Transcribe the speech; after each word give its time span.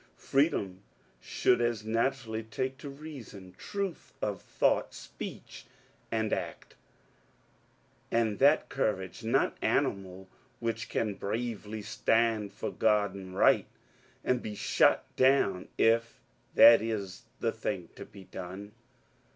Free 0.17 0.49
dom 0.49 0.81
should 1.19 1.61
as 1.61 1.85
naturally 1.85 2.41
take 2.41 2.79
to 2.79 2.89
reason, 2.89 3.53
truth 3.55 4.13
of 4.19 4.41
thought, 4.41 4.95
speech, 4.95 5.67
and 6.11 6.33
act, 6.33 6.73
and 8.09 8.39
that 8.39 8.67
courage 8.67 9.23
not 9.23 9.55
animal 9.61 10.27
which 10.59 10.89
can 10.89 11.13
bravely 11.13 11.83
stand 11.83 12.51
for 12.51 12.71
Grod 12.71 13.13
and 13.13 13.35
Right 13.37 13.67
and 14.23 14.41
be 14.41 14.55
shot 14.55 15.05
down 15.15 15.67
if 15.77 16.19
that 16.55 16.81
is 16.81 17.25
the 17.39 17.51
thing 17.51 17.89
to 17.95 18.03
be 18.03 18.23
done. 18.23 18.71